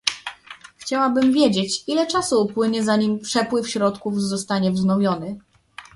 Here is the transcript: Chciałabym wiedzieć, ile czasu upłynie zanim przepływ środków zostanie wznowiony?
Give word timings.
Chciałabym 0.77 1.33
wiedzieć, 1.33 1.83
ile 1.87 2.07
czasu 2.07 2.41
upłynie 2.43 2.83
zanim 2.83 3.19
przepływ 3.19 3.69
środków 3.69 4.21
zostanie 4.21 4.71
wznowiony? 4.71 5.37